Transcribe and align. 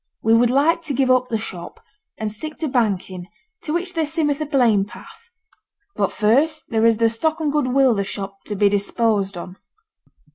We 0.23 0.33
would 0.33 0.49
like 0.49 0.81
to 0.85 0.95
give 0.95 1.11
up 1.11 1.29
the 1.29 1.37
shop, 1.37 1.79
and 2.17 2.31
stick 2.31 2.55
to 2.57 2.67
banking, 2.67 3.27
to 3.61 3.71
which 3.71 3.93
there 3.93 4.07
seemeth 4.07 4.41
a 4.41 4.47
plain 4.47 4.83
path. 4.83 5.29
But 5.95 6.11
first 6.11 6.63
there 6.69 6.87
is 6.87 6.97
the 6.97 7.07
stock 7.07 7.39
and 7.39 7.51
goodwill 7.51 7.91
of 7.91 7.97
the 7.97 8.03
shop 8.03 8.43
to 8.45 8.55
be 8.55 8.67
disposed 8.67 9.37
on.' 9.37 9.57